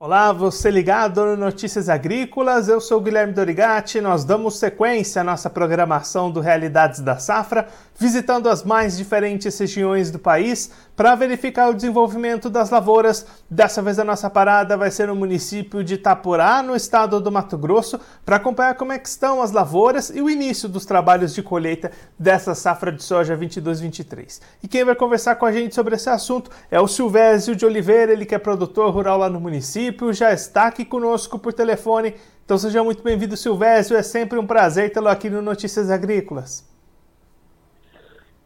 [0.00, 4.00] Olá, você ligado no Notícias Agrícolas, eu sou Guilherme Dorigati.
[4.00, 7.66] Nós damos sequência à nossa programação do Realidades da Safra,
[7.98, 13.26] visitando as mais diferentes regiões do país para verificar o desenvolvimento das lavouras.
[13.50, 17.58] Dessa vez a nossa parada vai ser no município de Itaporá, no estado do Mato
[17.58, 21.42] Grosso, para acompanhar como é que estão as lavouras e o início dos trabalhos de
[21.42, 24.40] colheita dessa safra de soja 22-23.
[24.62, 28.12] E quem vai conversar com a gente sobre esse assunto é o Silvésio de Oliveira,
[28.12, 32.14] ele que é produtor rural lá no município, já está aqui conosco por telefone.
[32.44, 33.96] Então seja muito bem-vindo, Silvésio.
[33.96, 36.68] É sempre um prazer tê-lo aqui no Notícias Agrícolas.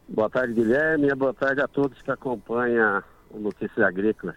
[0.08, 4.36] Boa tarde, Guilherme, boa tarde a todos que acompanham o Notícias Agrícolas.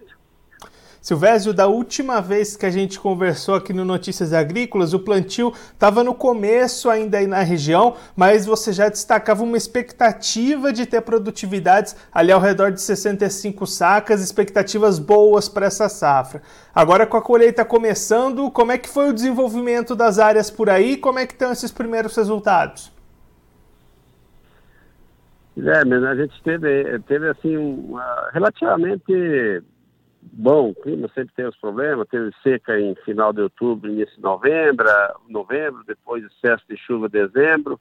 [1.05, 6.03] Silvésio, da última vez que a gente conversou aqui no Notícias Agrícolas, o plantio estava
[6.03, 11.95] no começo ainda aí na região, mas você já destacava uma expectativa de ter produtividades
[12.11, 16.41] ali ao redor de 65 sacas, expectativas boas para essa safra.
[16.73, 20.97] Agora com a colheita começando, como é que foi o desenvolvimento das áreas por aí?
[20.97, 22.91] Como é que estão esses primeiros resultados?
[25.55, 27.95] Guilherme, a gente teve, teve assim, um,
[28.34, 29.62] relativamente
[30.34, 34.21] bom o clima, sempre tem os problemas, teve seca em final de outubro, início de
[34.21, 34.87] novembro,
[35.29, 37.79] novembro, depois excesso de chuva em dezembro,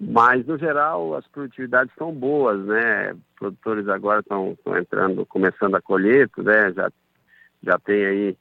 [0.00, 3.16] mas no geral as produtividades estão boas, né?
[3.38, 6.72] Produtores agora estão entrando, começando a colheita, né?
[6.72, 6.90] Já,
[7.62, 8.36] já tem aí,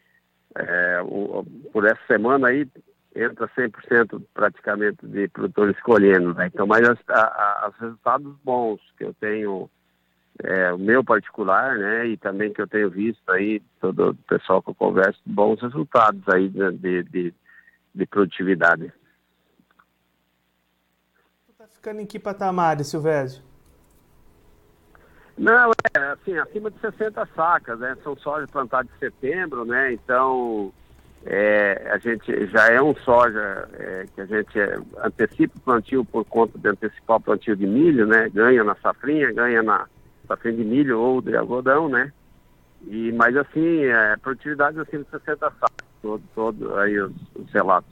[0.56, 2.68] é, o, por essa semana aí,
[3.16, 6.48] entra 100% praticamente de produtores colhendo, né?
[6.48, 9.70] Então, mas os resultados bons que eu tenho,
[10.40, 12.08] é, o meu particular, né?
[12.08, 16.22] E também que eu tenho visto aí, todo o pessoal que eu converso, bons resultados
[16.30, 17.34] aí de, de,
[17.94, 18.92] de produtividade.
[21.58, 23.44] Tá ficando em que patamar, Silvésio?
[25.38, 27.98] Não, é assim, acima de 60 sacas, né?
[28.04, 29.94] São sojas plantadas em setembro, né?
[29.94, 30.74] Então,
[31.26, 34.60] é, a gente já é um soja é, que a gente
[35.04, 38.30] antecipa o plantio por conta de antecipar o plantio de milho, né?
[38.30, 39.88] Ganha na safrinha, ganha na
[40.32, 42.12] safrinha de milho ou de algodão, né?
[42.88, 47.90] E, mas assim, é, produtividade acima de 60 sacos, todo, todo aí os, os, relatos.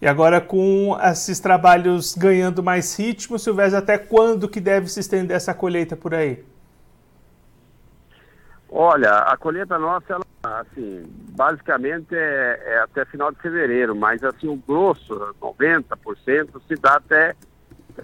[0.00, 5.36] E agora com esses trabalhos ganhando mais ritmo, Silvestre, até quando que deve se estender
[5.36, 6.44] essa colheita por aí?
[8.68, 14.48] Olha, a colheita nossa, ela, assim, basicamente é, é, até final de fevereiro, mas assim,
[14.48, 17.34] o grosso, 90%, se dá até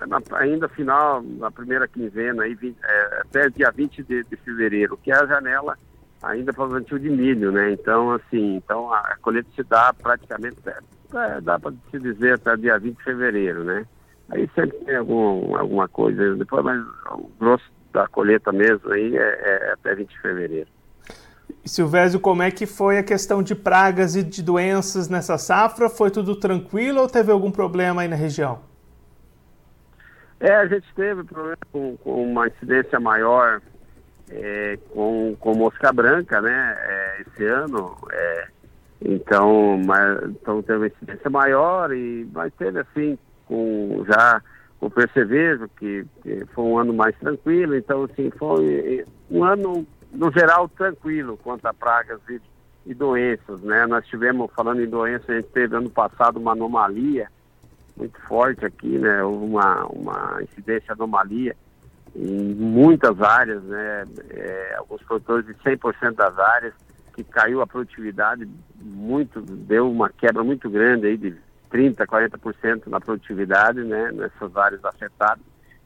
[0.07, 5.13] na, ainda final, na primeira quinzena, aí, é, até dia 20 de, de, fevereiro, que
[5.13, 5.79] é a janela
[6.23, 7.73] ainda para o plantio de milho, né?
[7.73, 10.77] Então, assim, então a colheita se dá praticamente, é,
[11.15, 13.87] é dá para se dizer até dia 20 de fevereiro, né?
[14.31, 19.21] Aí sempre tem algum, alguma coisa, depois, mas o grosso da colheita mesmo aí é,
[19.21, 20.69] é até 20 de fevereiro.
[21.65, 25.89] Silvésio, como é que foi a questão de pragas e de doenças nessa safra?
[25.89, 28.72] Foi tudo tranquilo ou teve algum problema aí na região?
[30.43, 33.63] É, a gente teve problema com, com uma incidência maior
[34.29, 37.97] é, com, com mosca branca, né, é, esse ano.
[38.11, 38.49] É,
[39.01, 43.17] então, mas, então teve uma incidência maior, e, mas teve assim,
[43.47, 44.43] com já
[44.81, 50.33] o percevejo, que, que, foi um ano mais tranquilo, então assim, foi um ano, no
[50.33, 52.41] geral, tranquilo quanto a pragas e,
[52.87, 53.87] e doenças, né?
[53.87, 57.29] Nós tivemos, falando em doenças, a gente teve ano passado uma anomalia
[57.97, 59.23] muito forte aqui, né?
[59.23, 61.57] Uma, uma incidência anomalia
[62.15, 64.05] em muitas áreas, né?
[64.31, 66.75] É, alguns produtores de 100% das áreas,
[67.15, 68.49] que caiu a produtividade
[68.81, 71.37] muito, deu uma quebra muito grande aí de
[71.71, 75.43] 30%, 40% na produtividade, né, nessas áreas afetadas,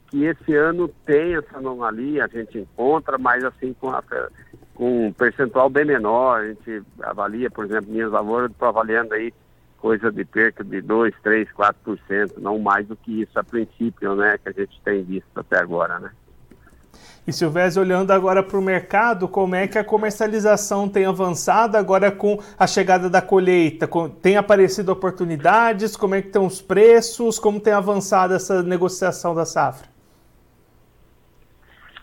[0.09, 4.03] que esse ano tem essa anomalia, a gente encontra, mas assim com, a,
[4.75, 9.33] com um percentual bem menor, a gente avalia, por exemplo, minhas lavouras, estou avaliando aí
[9.81, 14.39] coisa de perca de 2, 3, 4%, não mais do que isso a princípio, né,
[14.39, 16.11] que a gente tem visto até agora, né.
[17.27, 22.13] E Silvésio, olhando agora para o mercado, como é que a comercialização tem avançado agora
[22.13, 23.89] com a chegada da colheita?
[24.23, 25.97] Tem aparecido oportunidades?
[25.97, 27.41] Como é que estão os preços?
[27.41, 29.96] Como tem avançado essa negociação da safra?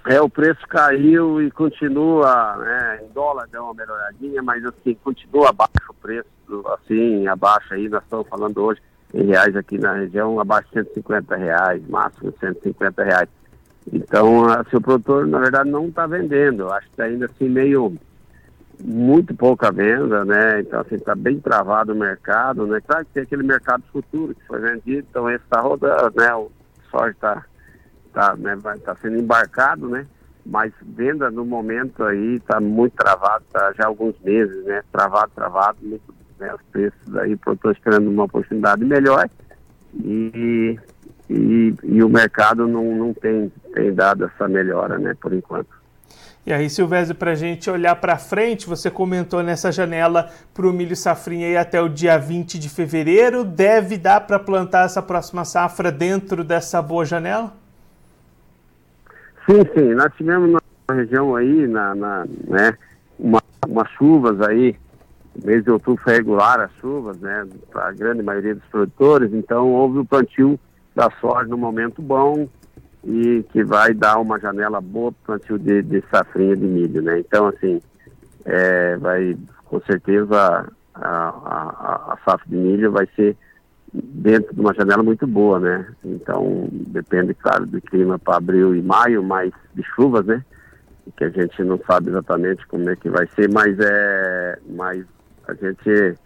[0.05, 5.49] É, o preço caiu e continua, né, em dólar deu uma melhoradinha, mas assim, continua
[5.49, 6.27] abaixo o preço,
[6.73, 8.81] assim, abaixo aí, nós estamos falando hoje
[9.13, 13.29] em reais aqui na região, abaixo de 150 reais, máximo 150 reais.
[13.91, 16.69] Então, assim, o produtor, na verdade, não está vendendo.
[16.71, 17.95] Acho que está ainda assim meio
[18.83, 20.61] muito pouca venda, né?
[20.61, 22.81] Então, assim, está bem travado o mercado, né?
[22.85, 26.33] Claro que tem aquele mercado futuro que foi vendido, então esse está rodando, né?
[26.33, 26.51] O
[26.89, 27.45] soja está
[28.13, 30.05] tá, né, tá sendo embarcado, né?
[30.45, 34.81] mas venda no momento aí está muito travado, tá já há alguns meses, né?
[34.91, 36.53] Travado, travado, muito, né?
[36.53, 39.29] os preços aí, estou esperando uma oportunidade melhor
[39.95, 40.77] e,
[41.29, 45.69] e, e o mercado não, não tem, tem dado essa melhora, né, por enquanto.
[46.45, 50.73] E aí, Silvésio, para a gente olhar para frente, você comentou nessa janela para o
[50.73, 53.45] milho safrinha aí até o dia 20 de fevereiro.
[53.45, 57.62] Deve dar para plantar essa próxima safra dentro dessa boa janela?
[59.45, 59.93] Sim, sim.
[59.93, 62.77] Nós tivemos na região aí, na, na né,
[63.19, 64.75] uma, umas chuvas aí,
[65.43, 69.69] mês de outubro foi regular as chuvas, né, para a grande maioria dos produtores, então
[69.69, 70.59] houve o plantio
[70.95, 72.47] da soja no momento bom,
[73.03, 77.01] e que vai dar uma janela boa para o plantio de, de, safrinha de milho,
[77.01, 77.19] né?
[77.19, 77.81] Então, assim,
[78.45, 79.35] é, vai,
[79.65, 83.35] com certeza, a, a, a, safra de milho vai ser
[83.93, 85.87] dentro de uma janela muito boa, né?
[86.03, 90.43] Então, depende, claro, do clima para abril e maio, mais de chuvas, né?
[91.15, 95.05] Que a gente não sabe exatamente como é que vai ser, mas é, mas
[95.47, 96.17] a gente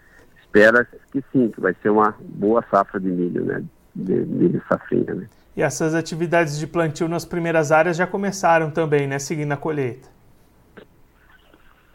[0.42, 3.64] espera que sim, que vai ser uma boa safra de milho, né?
[3.96, 5.28] De milho safrinha, né?
[5.56, 9.18] E essas atividades de plantio nas primeiras áreas já começaram também, né?
[9.18, 10.08] Seguindo a colheita.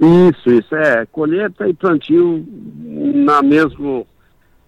[0.00, 0.74] Isso, isso.
[0.74, 2.44] É, colheita e plantio
[3.24, 4.04] na, mesmo,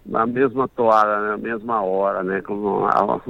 [0.05, 2.41] na mesma toada, na mesma hora, né?
[2.43, 3.21] Como a,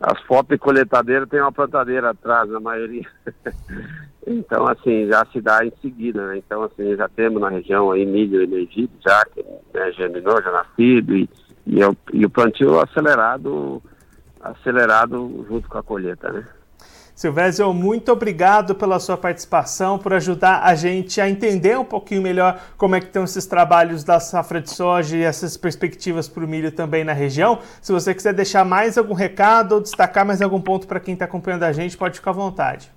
[0.00, 3.06] as fotos de coletadeira tem uma plantadeira atrás, na maioria.
[4.26, 6.38] então, assim, já se dá em seguida, né?
[6.38, 11.16] Então, assim, já temos na região aí milho emergido, já, que né, germinou, já nascido,
[11.16, 11.28] e,
[11.66, 13.82] e, é e o plantio acelerado
[14.44, 16.46] acelerado junto com a colheita, né?
[17.14, 22.60] Silvésio, muito obrigado pela sua participação, por ajudar a gente a entender um pouquinho melhor
[22.76, 26.48] como é que estão esses trabalhos da safra de soja e essas perspectivas para o
[26.48, 27.60] milho também na região.
[27.80, 31.24] Se você quiser deixar mais algum recado ou destacar mais algum ponto para quem está
[31.24, 32.90] acompanhando a gente, pode ficar à vontade.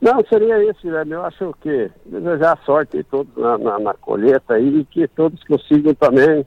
[0.00, 1.04] Não, seria esse, né?
[1.08, 6.46] Eu acho que desejar sorte todos na, na, na colheita e que todos consigam também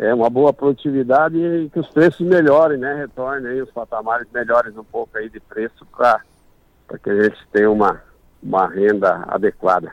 [0.00, 2.94] é, uma boa produtividade e que os preços melhorem, né?
[2.94, 6.22] Retornem aí os patamares melhores um pouco aí de preço para
[7.04, 8.02] que a gente tenha uma,
[8.42, 9.92] uma renda adequada.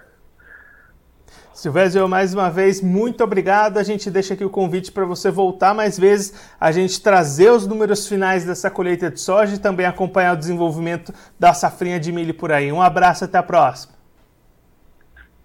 [1.53, 3.79] Silvésio, mais uma vez, muito obrigado.
[3.79, 7.67] A gente deixa aqui o convite para você voltar mais vezes, a gente trazer os
[7.67, 12.33] números finais dessa colheita de soja e também acompanhar o desenvolvimento da safrinha de milho
[12.33, 12.71] por aí.
[12.71, 13.93] Um abraço, até a próxima.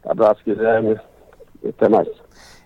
[0.05, 1.01] Abraço, Guilherme.
[1.67, 2.09] Até mais.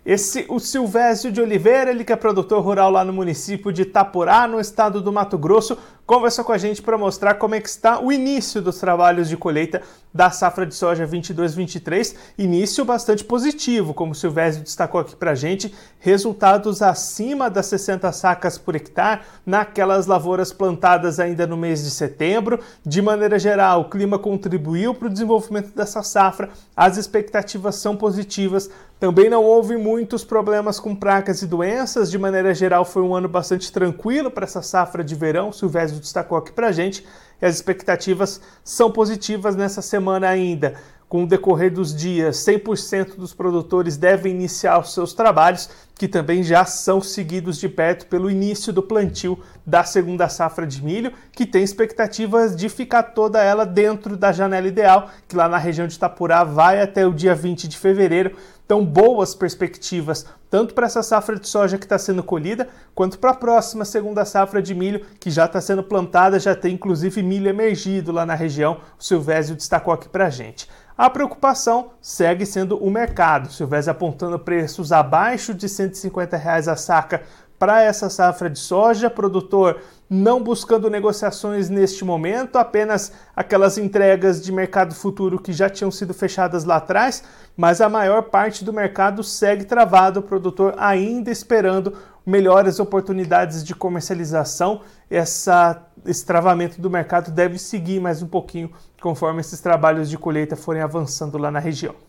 [0.06, 4.46] Esse, o Silvésio de Oliveira, ele que é produtor rural lá no município de Itaporá,
[4.46, 5.76] no estado do Mato Grosso,
[6.06, 9.36] conversou com a gente para mostrar como é que está o início dos trabalhos de
[9.36, 9.82] colheita
[10.14, 12.14] da safra de soja 22-23.
[12.38, 18.12] Início bastante positivo, como o Silvésio destacou aqui para a gente, resultados acima das 60
[18.12, 22.60] sacas por hectare naquelas lavouras plantadas ainda no mês de setembro.
[22.84, 28.70] De maneira geral, o clima contribuiu para o desenvolvimento dessa safra, as expectativas são positivas.
[28.98, 33.28] Também não houve muitos problemas com pragas e doenças, de maneira geral foi um ano
[33.28, 35.52] bastante tranquilo para essa safra de verão.
[35.52, 37.06] Silvésio destacou aqui para a gente.
[37.40, 40.76] E as expectativas são positivas nessa semana ainda.
[41.08, 46.42] Com o decorrer dos dias, 100% dos produtores devem iniciar os seus trabalhos, que também
[46.42, 51.46] já são seguidos de perto pelo início do plantio da segunda safra de milho, que
[51.46, 55.94] tem expectativas de ficar toda ela dentro da janela ideal, que lá na região de
[55.94, 58.36] Itapurá vai até o dia 20 de fevereiro.
[58.64, 63.32] Então, boas perspectivas tanto para essa safra de soja que está sendo colhida, quanto para
[63.32, 67.46] a próxima segunda safra de milho que já está sendo plantada, já tem inclusive milho
[67.46, 68.80] emergido lá na região.
[68.98, 70.66] O Silvésio destacou aqui para a gente.
[70.96, 73.52] A preocupação segue sendo o mercado.
[73.52, 77.20] Silvésio apontando preços abaixo de 150 reais a saca
[77.58, 84.52] para essa safra de soja, produtor não buscando negociações neste momento, apenas aquelas entregas de
[84.52, 87.25] mercado futuro que já tinham sido fechadas lá atrás,
[87.56, 91.92] mas a maior parte do mercado segue travado, o produtor ainda esperando
[92.25, 94.82] melhores oportunidades de comercialização.
[95.10, 98.70] Essa, esse travamento do mercado deve seguir mais um pouquinho
[99.00, 102.05] conforme esses trabalhos de colheita forem avançando lá na região.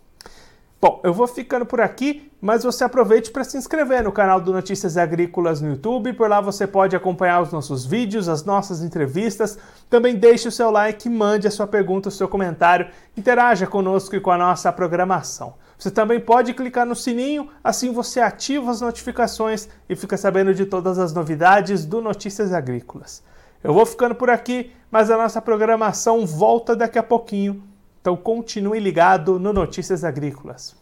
[0.80, 4.54] Bom, eu vou ficando por aqui, mas você aproveite para se inscrever no canal do
[4.54, 6.14] Notícias Agrícolas no YouTube.
[6.14, 9.58] Por lá você pode acompanhar os nossos vídeos, as nossas entrevistas.
[9.90, 14.20] Também deixe o seu like, mande a sua pergunta, o seu comentário, interaja conosco e
[14.20, 15.56] com a nossa programação.
[15.80, 20.68] Você também pode clicar no sininho, assim você ativa as notificações e fica sabendo de
[20.68, 23.24] todas as novidades do Notícias Agrícolas.
[23.64, 27.64] Eu vou ficando por aqui, mas a nossa programação volta daqui a pouquinho.
[28.08, 30.74] Então continue ligado no Notícias Agrícolas.